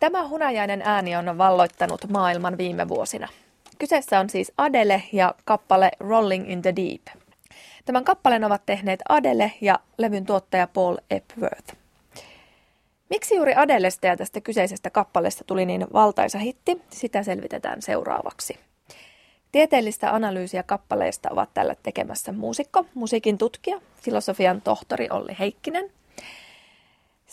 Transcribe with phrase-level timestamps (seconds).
[0.00, 3.28] Tämä hunajainen ääni on valloittanut maailman viime vuosina.
[3.78, 7.02] Kyseessä on siis Adele ja kappale Rolling in the Deep.
[7.84, 11.74] Tämän kappaleen ovat tehneet Adele ja levyn tuottaja Paul Epworth.
[13.10, 18.58] Miksi juuri Adelesta ja tästä kyseisestä kappaleesta tuli niin valtaisa hitti, sitä selvitetään seuraavaksi.
[19.52, 25.90] Tieteellistä analyysiä kappaleesta ovat tällä tekemässä muusikko, musiikin tutkija, filosofian tohtori Olli Heikkinen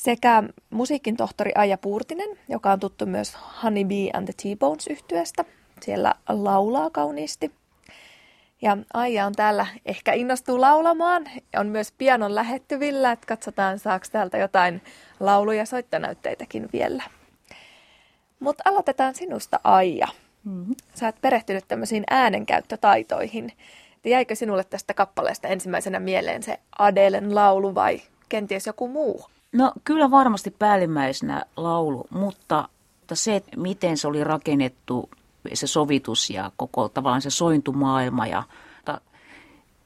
[0.07, 5.45] sekä musiikin tohtori Aija Puurtinen, joka on tuttu myös Honey Bee and the T-Bones yhtyeestä.
[5.81, 7.51] Siellä laulaa kauniisti.
[8.61, 11.29] Ja Aija on täällä, ehkä innostuu laulamaan.
[11.57, 14.81] On myös pianon lähettyvillä, että katsotaan saako täältä jotain
[15.19, 17.03] laulu- ja soittonäytteitäkin vielä.
[18.39, 20.07] Mutta aloitetaan sinusta Aija.
[20.43, 20.75] Mm-hmm.
[20.93, 23.51] Sä oot perehtynyt tämmöisiin äänenkäyttötaitoihin.
[24.05, 29.36] Jäikö sinulle tästä kappaleesta ensimmäisenä mieleen se Adelen laulu vai kenties joku muu?
[29.57, 32.69] No kyllä varmasti päällimmäisenä laulu, mutta,
[33.13, 35.09] se, että miten se oli rakennettu,
[35.53, 38.43] se sovitus ja koko tavallaan se sointumaailma ja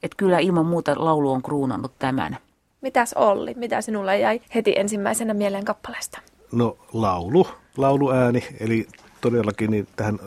[0.02, 2.38] että kyllä ilman muuta laulu on kruunannut tämän.
[2.80, 6.20] Mitäs Olli, mitä sinulle jäi heti ensimmäisenä mieleen kappaleesta?
[6.52, 8.86] No laulu, lauluääni, eli
[9.20, 10.18] todellakin niin tähän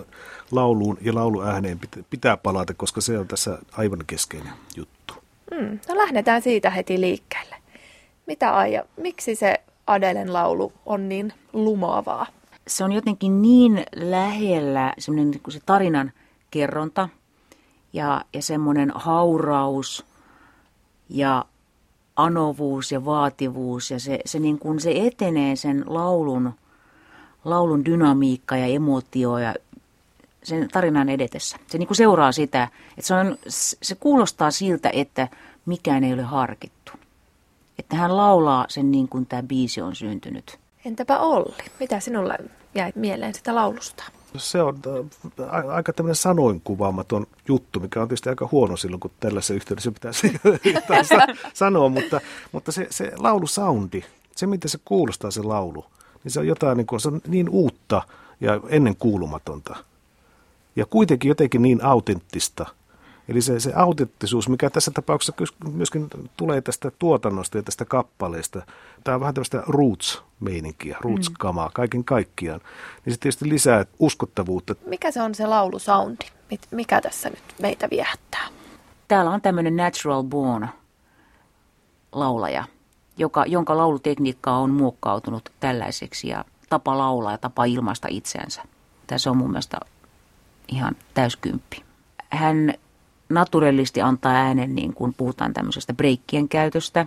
[0.52, 5.14] lauluun ja lauluääneen pitää palata, koska se on tässä aivan keskeinen juttu.
[5.52, 7.56] Mm, no lähdetään siitä heti liikkeelle.
[8.26, 12.28] Mitä Aija, miksi se Adelen laulu on niin lumoavaa?
[12.68, 16.12] Se on jotenkin niin lähellä semmoinen niin se tarinan
[16.52, 17.10] kerronta
[17.94, 20.06] ja, ja semmoinen hauraus
[21.10, 21.46] ja
[22.16, 26.54] anovuus ja vaativuus ja se, se, niin kuin se etenee sen laulun,
[27.46, 29.54] laulun dynamiikka ja emotio ja
[30.44, 31.58] sen tarinan edetessä.
[31.68, 33.38] Se niin kuin seuraa sitä, että se, on,
[33.82, 35.28] se kuulostaa siltä, että
[35.66, 36.92] mikään ei ole harkittu.
[37.80, 40.60] Että hän laulaa sen niin kuin tämä biisi on syntynyt.
[40.86, 42.38] Entäpä Olli, mitä sinulle
[42.76, 44.04] jäi mieleen sitä laulusta?
[44.38, 44.80] Se on
[45.42, 49.92] äh, aika tämmöinen sanoin kuvaamaton juttu, mikä on tietysti aika huono silloin, kun tällaisessa yhteydessä
[49.92, 50.34] pitäisi
[51.54, 52.22] sanoa, mutta,
[52.52, 54.04] mutta se, se laulusoundi,
[54.36, 55.86] se miten se kuulostaa se laulu,
[56.24, 58.02] niin se on jotain niin, kuin, se on niin uutta
[58.42, 59.76] ja ennen kuulumatonta.
[60.76, 62.66] Ja kuitenkin jotenkin niin autenttista–
[63.30, 65.34] Eli se, se autenttisuus, mikä tässä tapauksessa
[65.74, 68.62] myöskin tulee tästä tuotannosta ja tästä kappaleesta,
[69.04, 72.62] tämä on vähän tämmöistä roots-meininkiä, roots-kamaa kaiken kaikkiaan,
[73.06, 74.76] niin se tietysti lisää uskottavuutta.
[74.86, 76.26] Mikä se on se laulusoundi?
[76.72, 78.48] Mikä tässä nyt meitä viehättää?
[79.08, 80.68] Täällä on tämmöinen natural born
[82.12, 82.64] laulaja,
[83.18, 88.62] joka, jonka laulutekniikka on muokkautunut tällaiseksi ja tapa laulaa ja tapa ilmaista itseänsä.
[89.08, 89.78] Tässä on mun mielestä
[90.68, 91.84] ihan täyskymppi.
[92.30, 92.74] Hän
[93.30, 97.06] naturellisti antaa äänen, niin kun puhutaan tämmöisestä breikkien käytöstä,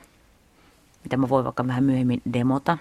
[1.04, 2.78] mitä mä voin vaikka vähän myöhemmin demota.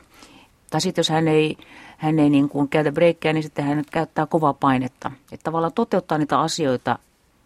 [0.70, 1.58] Tai sitten jos hän ei,
[1.97, 5.12] hän ei niin kuin käytä breikkejä, niin sitten hän käyttää kovaa painetta.
[5.31, 7.00] Että tavallaan toteuttaa niitä asioita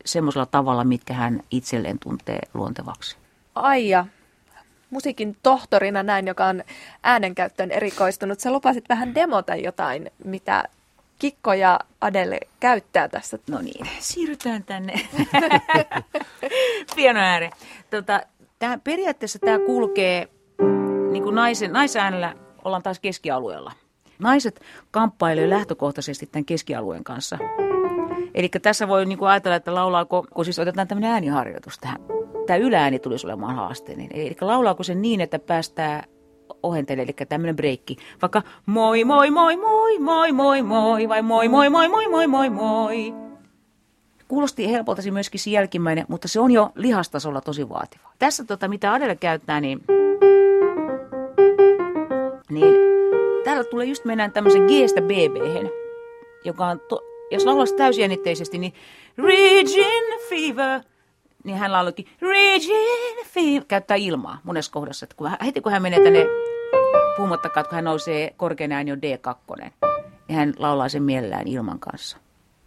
[0.05, 3.17] semmoisella tavalla, mitkä hän itselleen tuntee luontevaksi.
[3.55, 4.05] Aija,
[4.89, 6.63] musiikin tohtorina näin, joka on
[7.03, 8.39] äänenkäyttöön erikoistunut.
[8.39, 10.63] Sä lupasit vähän demota jotain, mitä
[11.21, 13.39] Kikko ja Adele käyttää tässä.
[13.49, 14.93] No niin, siirrytään tänne
[16.95, 17.51] piano ääreen.
[17.89, 18.21] Tota,
[18.59, 20.27] tää, periaatteessa tämä kulkee
[21.11, 23.71] niin kuin naisen, naisäänellä ollaan taas keskialueella.
[24.19, 24.61] Naiset
[24.91, 27.37] kamppailee lähtökohtaisesti tämän keskialueen kanssa.
[28.33, 31.99] Eli tässä voi niin kuin ajatella, että laulaako, kun siis otetaan tämmöinen ääniharjoitus tähän.
[32.47, 34.07] Tämä yläääni tulisi olemaan haasteinen.
[34.13, 36.03] Eli laulaako se niin, että päästään
[36.63, 37.97] ohentele, eli tämmöinen breikki.
[38.21, 42.49] Vaikka moi moi moi moi moi moi moi vai moi moi moi moi moi moi
[42.49, 43.13] moi.
[44.27, 48.09] Kuulosti helpolta myöskin se jälkimmäinen, mutta se on jo lihastasolla tosi vaativa.
[48.19, 49.83] Tässä tota, mitä Adele käyttää, niin,
[52.49, 52.73] niin
[53.43, 55.35] täällä tulee just mennään tämmöisen G-stä bb
[56.45, 57.01] joka on, to,
[57.31, 58.73] jos laulaisi täysjännitteisesti, niin
[59.17, 60.81] Region Fever–
[61.43, 65.03] niin hän lauloikin Regine Fever, käyttää ilmaa monessa kohdassa.
[65.03, 66.25] Että kun hän, heti kun hän menee tänne,
[67.17, 72.17] puhumattakaan, kun hän nousee korkein ääni on D2, niin hän laulaa sen mielellään ilman kanssa.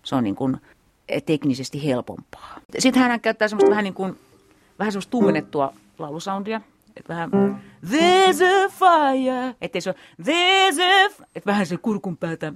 [0.02, 0.56] Se on niin kuin
[1.08, 2.60] eh, teknisesti helpompaa.
[2.78, 4.19] Sitten hän käyttää semmoista vähän niin kuin,
[4.78, 6.60] vähän semmoista tummennettua laulusoundia.
[6.96, 7.31] Että vähän
[7.87, 9.54] There's a fire.
[9.60, 12.52] Että se on There's a Että vähän se kurkun päältä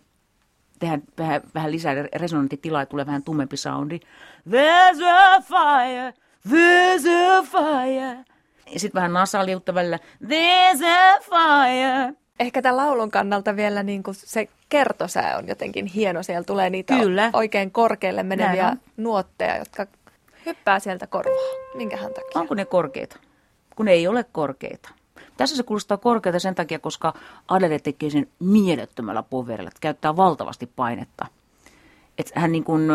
[0.78, 4.00] tehdään vähän, vähän lisää resonanttitilaa ja tulee vähän tummempi soundi.
[4.50, 6.14] There's a fire,
[6.48, 8.24] there's a fire.
[8.72, 9.98] Ja sitten vähän nasaliutta välillä.
[10.24, 12.14] There's a fire.
[12.40, 16.22] Ehkä tämän laulun kannalta vielä niin kuin se kertosää on jotenkin hieno.
[16.22, 17.30] Siellä tulee niitä Kyllä.
[17.32, 19.86] oikein korkealle meneviä nuotteja, jotka
[20.46, 21.34] hyppää sieltä korvaa.
[21.74, 22.40] Minkähän takia?
[22.40, 23.16] Onko ne korkeita?
[23.76, 24.88] Kun ne ei ole korkeita.
[25.38, 27.14] Tässä se kuulostaa korkealta sen takia, koska
[27.48, 31.26] Adele tekee sen mielettömällä poverilla, että käyttää valtavasti painetta.
[32.18, 32.90] Että hän niin kuin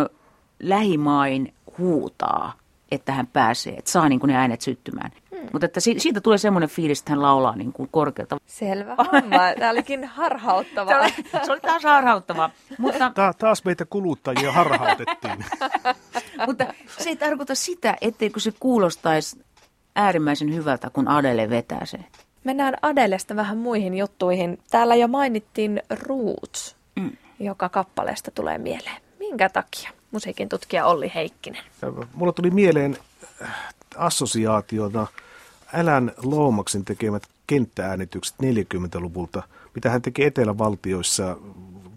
[0.59, 2.53] lähimain huutaa,
[2.91, 5.11] että hän pääsee, että saa niin kuin ne äänet syttymään.
[5.35, 5.49] Hmm.
[5.51, 8.37] Mutta että siitä tulee semmoinen fiilis, että hän laulaa niin kuin korkealta.
[8.45, 9.37] Selvä homma.
[9.59, 10.91] Tämä olikin harhauttava.
[10.91, 12.49] Se oli, se oli taas harhauttava.
[12.77, 15.45] Mutta, Ta- taas meitä kuluttajia harhautettiin.
[16.47, 16.65] mutta
[16.97, 19.43] se ei tarkoita sitä, etteikö se kuulostaisi
[19.95, 21.99] äärimmäisen hyvältä, kun Adele vetää se.
[22.43, 24.59] Mennään Adelesta vähän muihin juttuihin.
[24.71, 27.11] Täällä jo mainittiin Roots, mm.
[27.39, 29.01] joka kappaleesta tulee mieleen.
[29.19, 29.89] Minkä takia?
[30.11, 31.63] Musiikin tutkija Olli Heikkinen.
[32.13, 32.97] Mulla tuli mieleen
[33.41, 33.49] äh,
[33.97, 35.07] assosiaationa
[35.73, 39.43] Älän Loomaksen tekemät kenttääänitykset 40-luvulta,
[39.75, 41.37] mitä hän teki etelävaltioissa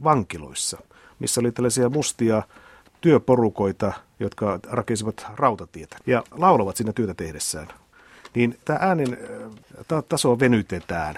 [0.05, 0.79] vankiloissa,
[1.19, 2.43] missä oli tällaisia mustia
[3.01, 7.69] työporukoita, jotka rakensivat rautatietä ja laulavat siinä työtä tehdessään.
[8.37, 9.19] Niin tämä äänen
[9.93, 11.15] äh, taso venytetään.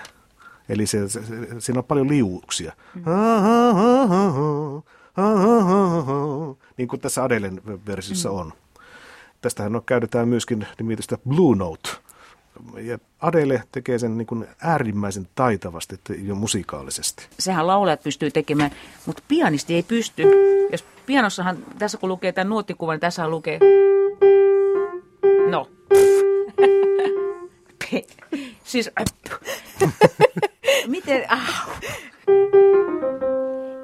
[0.69, 2.73] Eli se, se, se, siinä on paljon liuuksia.
[2.95, 3.03] Mm.
[6.77, 8.35] Niin kuin tässä Adelen versiossa mm.
[8.35, 8.53] on.
[9.41, 11.91] Tästähän on, käytetään myöskin nimitystä Blue Note.
[12.77, 17.27] Ja Adele tekee sen niin kuin äärimmäisen taitavasti jo musikaalisesti.
[17.39, 18.71] Sehän laulajat pystyy tekemään,
[19.07, 20.23] mutta pianisti ei pysty.
[20.73, 23.59] Jos pianossahan, tässä kun lukee tämän nuottikuvan, niin tässä lukee...
[28.69, 28.91] siis...
[30.87, 31.25] Miten...
[31.29, 31.81] Ah.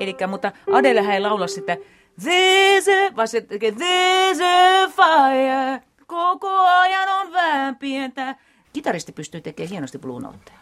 [0.00, 1.76] Elikkä, mutta Adele ei laula sitä
[2.20, 5.82] There's a, vaan se tekee There's a fire.
[6.06, 8.36] Koko ajan on vähän pientä.
[8.72, 10.58] Kitaristi pystyy tekemään hienosti blue noteja.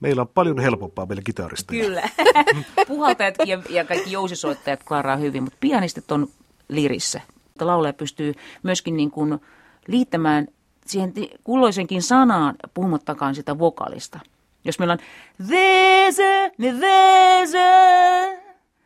[0.00, 1.70] Meillä on paljon helpompaa meille kitarista.
[1.70, 2.02] Kyllä.
[2.88, 6.28] Puhaltajat ja, ja kaikki jousisoittajat klaraa hyvin, mutta pianistit on
[6.68, 7.20] lirissä.
[7.66, 9.38] Laulaja pystyy myöskin niin kuin
[9.86, 10.48] liittämään
[10.86, 11.12] siihen
[11.44, 14.20] kulloisenkin sanaan, puhumattakaan sitä vokalista.
[14.64, 14.98] Jos meillä on
[15.42, 18.42] there's a, there's a,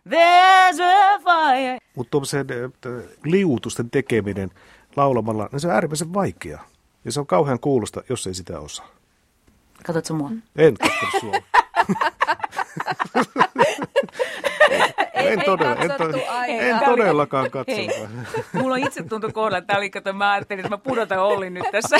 [0.09, 1.79] there's a fire.
[1.95, 2.47] Mutta tuommoisen
[3.25, 4.51] liuutusten tekeminen
[4.97, 6.67] laulamalla, niin se on äärimmäisen vaikeaa.
[7.05, 8.89] Ja se on kauhean kuulosta, jos ei sitä osaa.
[9.87, 10.31] Katsotko mua?
[10.57, 11.33] En katso sua.
[15.15, 16.05] ei, en, todella, en, to,
[16.49, 17.73] en todellakaan katso.
[17.73, 17.91] Hei,
[18.53, 21.65] mulla on itse tuntu kohdalla, että oli, kato, mä ajattelin, että mä pudotan Olli nyt
[21.73, 21.97] tässä.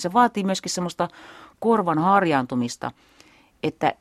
[0.00, 1.08] se vaatii myöskin semmoista
[1.58, 2.90] korvan harjaantumista,
[3.62, 3.94] että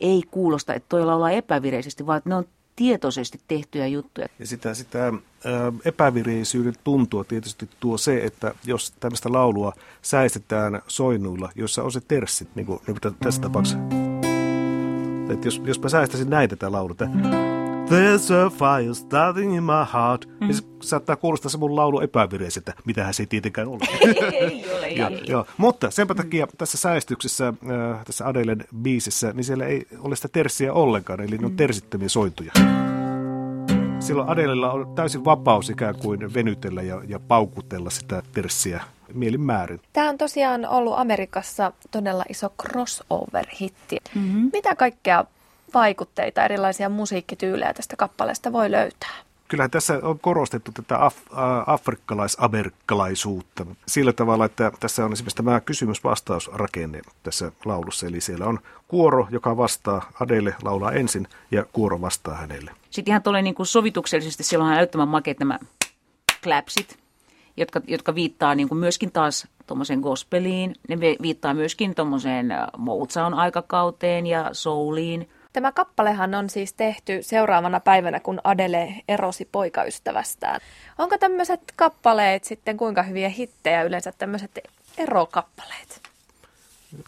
[0.00, 2.44] ei kuulosta, että toi laulaa epävireisesti, vaan että ne on
[2.76, 4.26] tietoisesti tehtyjä juttuja.
[4.38, 5.12] Ja sitä, sitä
[5.84, 9.72] epävireisyyden tuntua tietysti tuo se, että jos tämmöistä laulua
[10.02, 13.78] säistetään soinuilla, jossa on se terssi, niin kuin, niin kuin tässä tapauksessa.
[15.32, 17.04] Että jos, jos mä säästäisin näitä tätä lauluta,
[17.90, 20.28] There's a fire starting in my heart.
[20.40, 20.48] Mm.
[20.48, 23.78] Ja se saattaa kuulostaa se mun laulu epävireiseltä, mitähän se ei tietenkään ole.
[24.32, 25.24] ei ole, ja, ei.
[25.28, 25.46] Joo.
[25.56, 30.72] Mutta senpä takia tässä säästyksessä, äh, tässä Adelen biisissä, niin siellä ei ole sitä terssiä
[30.72, 31.56] ollenkaan, eli ne on mm.
[31.56, 32.52] tersittömiä sointuja.
[34.00, 38.82] Silloin Adelella on täysin vapaus ikään kuin venytellä ja, ja paukutella sitä terssiä
[39.14, 39.80] mielin määrin.
[39.92, 43.96] Tämä on tosiaan ollut Amerikassa todella iso crossover-hitti.
[44.14, 44.50] Mm-hmm.
[44.52, 45.24] Mitä kaikkea
[45.74, 49.30] vaikutteita, erilaisia musiikkityylejä tästä kappaleesta voi löytää?
[49.50, 51.26] Kyllähän tässä on korostettu tätä af-
[51.66, 58.06] afrikkalais-amerikkalaisuutta sillä tavalla, että tässä on esimerkiksi tämä kysymys-vastausrakenne tässä laulussa.
[58.06, 58.58] Eli siellä on
[58.88, 62.70] kuoro, joka vastaa Adele, laulaa ensin ja kuoro vastaa hänelle.
[62.90, 65.58] Sitten ihan tulee niin kuin sovituksellisesti, siellä on älyttömän makeat nämä
[66.42, 66.98] clapsit,
[67.56, 70.74] jotka, jotka viittaa niin kuin myöskin taas tuommoiseen gospeliin.
[70.88, 78.40] Ne viittaa myöskin tuommoiseen Motown-aikakauteen ja souliin– Tämä kappalehan on siis tehty seuraavana päivänä, kun
[78.44, 80.60] Adele erosi poikaystävästään.
[80.98, 84.58] Onko tämmöiset kappaleet sitten kuinka hyviä hittejä yleensä tämmöiset
[84.98, 86.02] erokappaleet?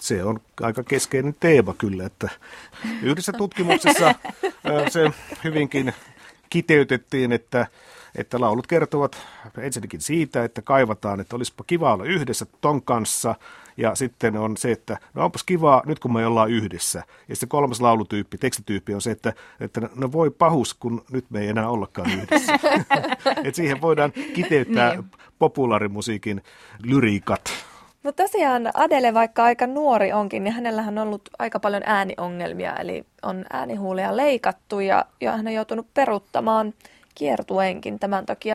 [0.01, 2.29] Se on aika keskeinen teema kyllä, että
[3.03, 4.15] yhdessä tutkimuksessa
[4.91, 5.11] se
[5.45, 5.93] hyvinkin
[6.53, 7.67] kiteytettiin, että
[8.15, 9.17] että laulut kertovat
[9.59, 13.35] ensinnäkin siitä, että kaivataan, että olisipa kiva olla yhdessä ton kanssa,
[13.77, 17.03] ja sitten on se, että no onpas kivaa nyt kun me ollaan yhdessä.
[17.29, 21.41] Ja sitten kolmas laulutyyppi, tekstityyppi on se, että, että no voi pahus, kun nyt me
[21.41, 22.59] ei enää ollakaan yhdessä.
[23.45, 25.05] Et siihen voidaan kiteyttää niin.
[25.39, 26.43] populaarimusiikin
[26.83, 27.72] lyriikat.
[28.03, 33.05] Mutta tosiaan Adele, vaikka aika nuori onkin, niin hänellähän on ollut aika paljon ääniongelmia, eli
[33.23, 36.75] on äänihuulia leikattu ja, ja hän on joutunut peruuttamaan
[37.15, 38.55] kiertueenkin tämän takia.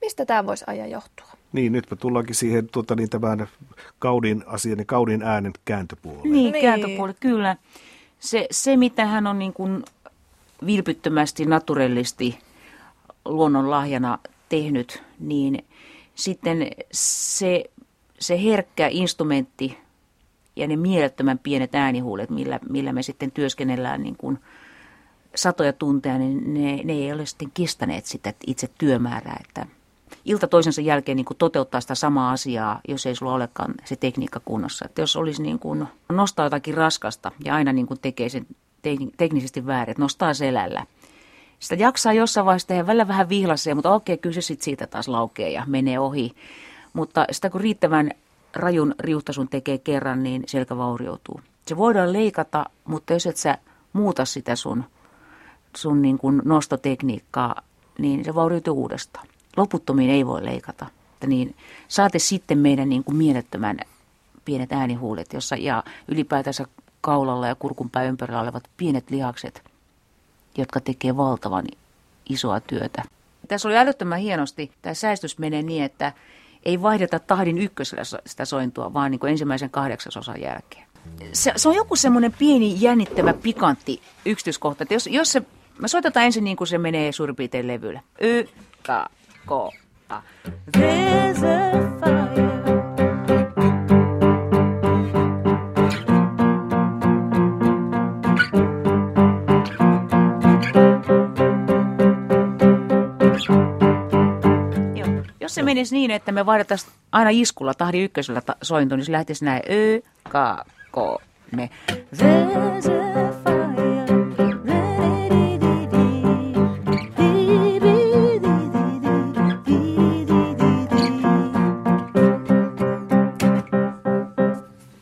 [0.00, 1.26] Mistä tämä voisi ajan johtua?
[1.52, 3.48] Niin, nyt me tullaankin siihen tuota, niin tämän
[3.98, 6.28] kaudin asian ja kaudin äänen kääntöpuolelle.
[6.28, 6.62] Niin, niin.
[6.62, 7.56] kääntöpuolelle, kyllä.
[8.18, 9.84] Se, se, mitä hän on niin kuin
[10.66, 12.38] vilpittömästi, naturellisti
[13.24, 15.64] luonnon lahjana tehnyt, niin
[16.14, 17.64] sitten se,
[18.18, 19.78] se herkkä instrumentti
[20.56, 24.38] ja ne mielettömän pienet äänihuulet, millä, millä me sitten työskennellään niin kuin
[25.34, 29.66] satoja tunteja, niin ne, ne ei ole sitten kestäneet sitä itse työmäärää, että
[30.24, 34.40] ilta toisensa jälkeen niin kuin toteuttaa sitä samaa asiaa, jos ei sulla olekaan se tekniikka
[34.44, 34.84] kunnossa.
[34.84, 38.46] Että jos olisi niin kuin nostaa jotakin raskasta ja aina niin kuin tekee sen
[39.16, 40.86] teknisesti väärin, että nostaa selällä.
[41.58, 45.08] Sitä jaksaa jossain vaiheessa tehdä välillä vähän vihlasee, mutta okei, kyllä se sitten siitä taas
[45.08, 46.34] laukee ja menee ohi.
[46.94, 48.10] Mutta sitä kun riittävän
[48.54, 51.40] rajun riuhtasun tekee kerran, niin selkä vaurioituu.
[51.66, 53.58] Se voidaan leikata, mutta jos et sä
[53.92, 54.84] muuta sitä sun,
[55.76, 57.62] sun niin kuin nostotekniikkaa,
[57.98, 59.26] niin se vaurioituu uudestaan.
[59.56, 60.86] Loputtomiin ei voi leikata.
[61.26, 61.56] Niin,
[61.88, 63.78] saate sitten meidän niin kuin mielettömän
[64.44, 66.64] pienet äänihuulet, jossa, ja ylipäätänsä
[67.00, 69.62] kaulalla ja kurkunpää ympärillä olevat pienet lihakset,
[70.58, 71.64] jotka tekee valtavan
[72.28, 73.02] isoa työtä.
[73.48, 74.70] Tässä oli älyttömän hienosti.
[74.82, 76.12] Tämä säästys menee niin, että
[76.64, 80.86] ei vaihdeta tahdin ykkösellä sitä sointua, vaan niin kuin ensimmäisen kahdeksasosan jälkeen.
[81.32, 85.42] Se, se on joku semmoinen pieni jännittävä pikantti yksityiskohta, jos, jos se,
[85.78, 88.00] me soitetaan ensin niin kuin se menee suurin piirtein levyllä.
[88.20, 88.44] Y,
[88.82, 88.88] K,
[89.46, 89.50] K,
[90.08, 90.22] A.
[90.76, 92.23] There's a fire.
[105.84, 109.62] Menisi niin, että me vaihdettaisiin aina iskulla tahdi ykkösellä ta- sointu, niin se lähtisi näin
[109.70, 110.32] Ö, K,
[110.92, 111.22] K,
[111.56, 111.70] me.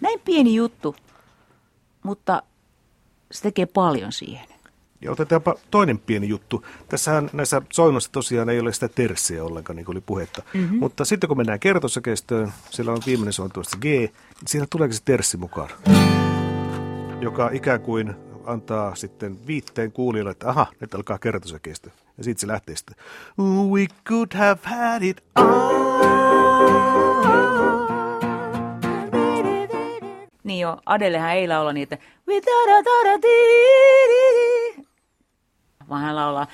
[0.01, 0.97] Näin pieni juttu,
[2.03, 2.43] mutta
[3.33, 4.52] se tekee paljon siihen.
[5.03, 6.67] Ja otetaanpa toinen pieni juttu.
[6.89, 10.43] Tässähän näissä soinnoissa tosiaan ei ole sitä terssiä ollenkaan, niin kuin oli puhetta.
[10.55, 10.79] Mm-hmm.
[10.79, 14.13] Mutta sitten kun mennään kertosäkeistöön, siellä on viimeinen sointu G, niin
[14.47, 15.69] siinä tuleekin se terssi mukaan.
[17.21, 18.15] Joka ikään kuin
[18.47, 21.91] antaa sitten viitteen kuulijoille, että aha, nyt alkaa kertosäkeistö.
[22.19, 22.97] Ja sitten se lähtee sitten.
[23.71, 25.73] We could have had it all.
[30.45, 31.99] Niin jo, Adelehän ei laula niitä.
[35.93, 36.47] Vaan hän laulaa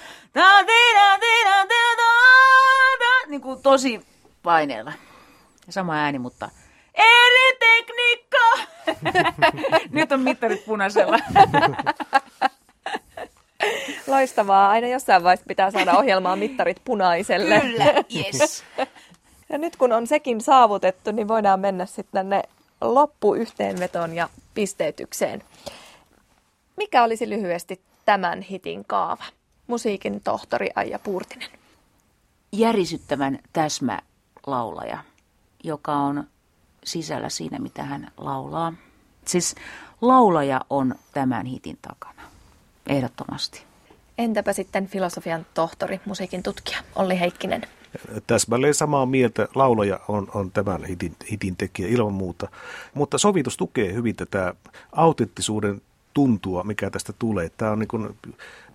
[3.28, 4.06] niin kuin tosi
[4.42, 4.92] paineella.
[5.70, 6.48] Sama ääni, mutta
[6.94, 8.38] eri tekniikka.
[9.98, 11.18] Nyt on mittarit punaisella.
[14.06, 14.70] Loistavaa.
[14.70, 17.60] Aina jossain vaiheessa pitää saada ohjelmaan mittarit punaiselle.
[17.60, 17.84] Kyllä,
[18.16, 18.64] yes.
[19.50, 22.42] Ja nyt kun on sekin saavutettu, niin voidaan mennä sitten tänne
[22.80, 25.42] loppuyhteenvetoon ja pisteytykseen.
[26.76, 29.24] Mikä olisi lyhyesti tämän hitin kaava?
[29.66, 31.48] Musiikin tohtori Aija Puurtinen.
[32.52, 34.98] Järisyttävän täsmälaulaja,
[35.64, 36.24] joka on
[36.84, 38.72] sisällä siinä, mitä hän laulaa.
[39.24, 39.54] Siis
[40.00, 42.22] laulaja on tämän hitin takana,
[42.86, 43.62] ehdottomasti.
[44.18, 47.62] Entäpä sitten filosofian tohtori, musiikin tutkija Olli Heikkinen?
[48.26, 49.48] Täsmälleen samaa mieltä.
[49.54, 52.48] Laulaja on, on tämän hitin, hitin tekijä ilman muuta.
[52.94, 54.54] Mutta sovitus tukee hyvin tätä
[54.92, 55.82] autenttisuuden
[56.18, 57.50] tuntua, mikä tästä tulee.
[57.56, 58.16] Tämä on niin kuin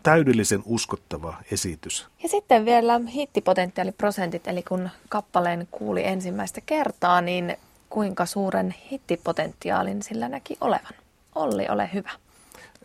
[0.04, 2.08] täydellisen uskottava esitys.
[2.24, 7.58] Ja sitten vielä hittipotentiaaliprosentit, eli kun kappaleen kuuli ensimmäistä kertaa, niin
[7.90, 10.94] kuinka suuren hittipotentiaalin sillä näki olevan?
[11.36, 12.10] Olli, ole hyvä.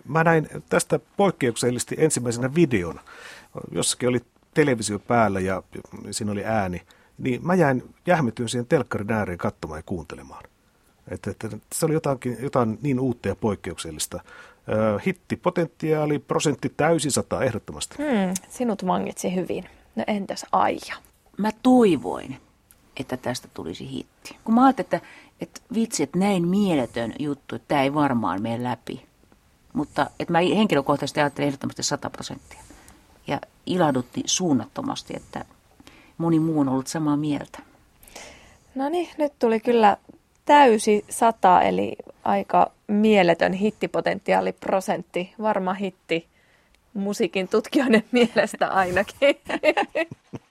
[0.04, 3.00] Mä näin tästä poikkeuksellisesti ensimmäisenä videon.
[3.72, 4.20] Jossakin oli
[4.54, 5.62] televisio päällä ja
[6.10, 6.82] siinä oli ääni.
[7.18, 10.44] Niin mä jäin jähmettyyn siihen telkkarin ääreen katsomaan ja kuuntelemaan.
[11.10, 14.20] Että, että se oli jotakin, jotain niin uutta ja poikkeuksellista.
[15.06, 17.96] hittipotentiaali, prosentti täysi sata ehdottomasti.
[17.98, 19.64] Hmm, sinut vangitsi hyvin.
[19.96, 20.94] No entäs Aija?
[21.36, 22.36] Mä toivoin,
[23.00, 24.36] että tästä tulisi hitti.
[24.44, 25.00] Kun mä ajattelin, että,
[25.40, 29.06] että vitsi, että näin mieletön juttu, että tämä ei varmaan mene läpi.
[29.72, 32.60] Mutta että mä henkilökohtaisesti ajattelin ehdottomasti 100 prosenttia.
[33.26, 35.44] Ja ilahdutti suunnattomasti, että
[36.18, 37.58] moni muu on ollut samaa mieltä.
[38.74, 39.96] No niin, nyt tuli kyllä
[40.48, 45.34] täysi sata, eli aika mieletön hittipotentiaali prosentti.
[45.42, 46.26] Varma hitti
[46.94, 49.36] musiikin tutkijoiden mielestä ainakin.